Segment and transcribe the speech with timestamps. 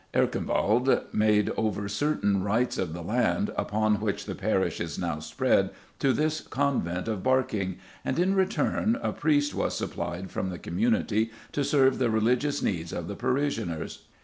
[0.15, 5.69] Erkenwald made over certain rights of the land, upon which the parish is now spread,
[5.99, 11.29] to this convent of Barking, and, in return, a priest was supplied from the community
[11.51, 14.05] to serve the religious needs of the parishioners.